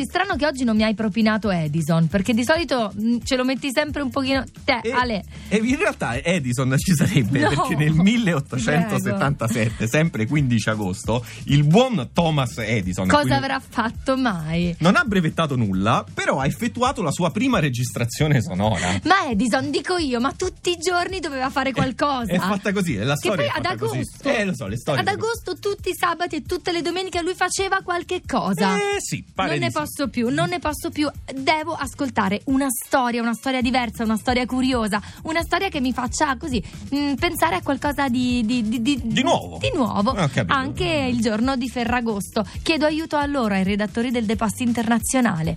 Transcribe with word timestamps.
Infatti, 0.00 0.04
strano 0.04 0.36
che 0.36 0.46
oggi 0.46 0.64
non 0.64 0.76
mi 0.76 0.82
hai 0.84 0.94
propinato 0.94 1.50
Edison, 1.50 2.08
perché 2.08 2.32
di 2.34 2.44
solito 2.44 2.92
mh, 2.94 3.18
ce 3.24 3.36
lo 3.36 3.44
metti 3.44 3.70
sempre 3.72 4.02
un 4.02 4.10
pochino. 4.10 4.44
Te, 4.64 4.80
E, 4.82 4.90
Ale. 4.92 5.22
e 5.48 5.56
in 5.56 5.76
realtà 5.76 6.16
Edison 6.22 6.74
ci 6.78 6.94
sarebbe 6.94 7.40
No, 7.40 7.48
perché 7.48 7.76
nel 7.76 7.92
1877, 7.92 9.86
sempre 9.88 10.26
15 10.26 10.68
agosto, 10.70 11.24
il 11.44 11.64
buon 11.64 12.10
Thomas 12.12 12.58
Edison 12.58 13.06
Cosa 13.08 13.20
quindi 13.22 13.36
avrà 13.38 13.60
fatto 13.60 14.16
mai? 14.16 14.74
non 14.78 14.96
ha 14.96 15.04
brevettato 15.04 15.56
nulla, 15.56 16.04
però 16.12 16.38
ha 16.40 16.46
effettuato 16.46 17.02
la 17.02 17.10
sua 17.12 17.30
prima 17.30 17.58
registrazione 17.58 18.40
sonora. 18.42 18.98
Ma 19.04 19.28
Edison, 19.28 19.70
dico 19.70 19.96
io, 19.96 20.20
ma 20.20 20.32
tutti 20.32 20.70
i 20.70 20.76
giorni 20.76 21.20
doveva 21.20 21.50
fare 21.50 21.72
qualcosa. 21.72 22.32
È 22.32 22.38
fatta 22.38 22.72
così, 22.72 22.96
è 22.96 23.04
la 23.04 23.14
Che 23.14 23.28
storia 23.28 23.36
poi 23.36 23.54
è 23.54 23.58
ad 23.58 23.64
fatta 23.64 23.76
così. 23.76 23.98
agosto, 23.98 24.28
Eh, 24.28 24.44
lo 24.44 24.54
so, 24.54 24.66
le 24.66 24.76
storie 24.76 25.00
ad 25.00 25.08
agosto 25.08 25.58
tutti 25.58 25.90
i 25.90 25.94
sabati 25.94 26.36
e 26.36 26.42
tutte 26.42 26.72
le 26.72 26.82
domeniche 26.82 27.20
lui 27.22 27.34
faceva 27.34 27.80
qualche 27.82 28.22
cosa. 28.26 28.76
Eh 28.76 28.96
sì, 29.00 29.24
pare 29.34 29.50
non 29.50 29.58
di 29.58 29.64
ne 29.64 29.70
sì. 29.70 29.76
Posso 29.90 30.08
più, 30.08 30.28
non 30.28 30.50
ne 30.50 30.60
posso 30.60 30.90
più. 30.90 31.10
Devo 31.34 31.72
ascoltare 31.72 32.42
una 32.44 32.68
storia, 32.70 33.20
una 33.20 33.34
storia 33.34 33.60
diversa, 33.60 34.04
una 34.04 34.16
storia 34.16 34.46
curiosa, 34.46 35.02
una 35.22 35.42
storia 35.42 35.68
che 35.68 35.80
mi 35.80 35.92
faccia 35.92 36.36
così 36.36 36.62
mh, 36.90 37.14
pensare 37.14 37.56
a 37.56 37.62
qualcosa 37.62 38.08
di, 38.08 38.44
di, 38.46 38.68
di, 38.68 38.80
di- 38.80 39.00
Di 39.02 39.22
nuovo. 39.22 39.58
Di 39.58 39.70
nuovo. 39.74 40.12
Capito. 40.12 40.52
Anche 40.52 40.84
il 41.10 41.20
giorno 41.20 41.56
di 41.56 41.68
Ferragosto. 41.68 42.46
Chiedo 42.62 42.86
aiuto 42.86 43.16
a 43.16 43.26
loro, 43.26 43.54
ai 43.54 43.64
redattori 43.64 44.10
del 44.12 44.26
The 44.26 44.36
Post 44.36 44.60
Internazionale. 44.60 45.56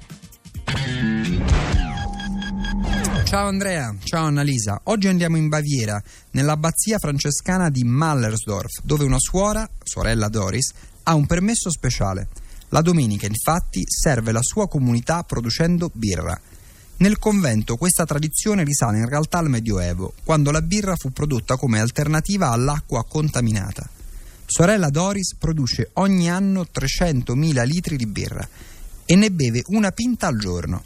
Ciao 3.26 3.48
Andrea, 3.48 3.96
ciao 4.04 4.26
Annalisa. 4.26 4.82
Oggi 4.86 5.08
andiamo 5.08 5.38
in 5.38 5.48
Baviera, 5.48 6.02
nell'abbazia 6.32 6.98
francescana 6.98 7.70
di 7.70 7.84
Mallersdorf, 7.84 8.82
dove 8.84 9.04
una 9.06 9.20
suora, 9.20 9.68
sorella 9.84 10.28
Doris, 10.28 10.72
ha 11.04 11.16
un 11.16 11.26
permesso 11.26 11.72
speciale. 11.72 12.28
La 12.74 12.82
domenica, 12.82 13.28
infatti, 13.28 13.84
serve 13.86 14.32
la 14.32 14.42
sua 14.42 14.68
comunità 14.68 15.22
producendo 15.22 15.92
birra. 15.94 16.40
Nel 16.98 17.20
convento 17.20 17.78
questa 17.78 18.04
tradizione 18.04 18.64
risale 18.64 18.98
in 18.98 19.08
realtà 19.08 19.38
al 19.38 19.48
Medioevo, 19.48 20.14
quando 20.24 20.50
la 20.50 20.62
birra 20.64 20.96
fu 20.96 21.12
prodotta 21.12 21.56
come 21.56 21.80
alternativa 21.80 22.50
all'acqua 22.50 23.06
contaminata. 23.06 23.88
Sorella 24.48 24.90
Doris 24.90 25.36
produce 25.36 25.92
ogni 25.94 26.32
anno 26.32 26.66
300.000 26.74 27.64
litri 27.64 27.96
di 27.96 28.08
birra 28.08 28.48
e 29.06 29.16
ne 29.16 29.30
beve 29.30 29.62
una 29.68 29.92
pinta 29.92 30.26
al 30.26 30.40
giorno. 30.40 30.84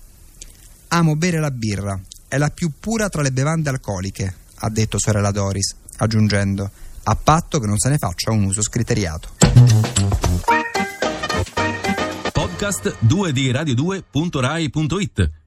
Amo 0.89 1.15
bere 1.15 1.39
la 1.39 1.51
birra, 1.51 1.97
è 2.27 2.37
la 2.37 2.49
più 2.49 2.69
pura 2.77 3.07
tra 3.07 3.21
le 3.21 3.31
bevande 3.31 3.69
alcoliche, 3.69 4.35
ha 4.55 4.69
detto 4.69 4.99
sorella 4.99 5.31
Doris, 5.31 5.73
aggiungendo, 5.99 6.69
a 7.03 7.15
patto 7.15 7.59
che 7.61 7.67
non 7.67 7.77
se 7.77 7.87
ne 7.87 7.97
faccia 7.97 8.31
un 8.31 8.43
uso 8.43 8.61
scriteriato. 8.61 9.76
Podcast 12.57 12.97
2 13.05 13.33
di 13.33 13.51
radio2.rai.it 13.51 15.45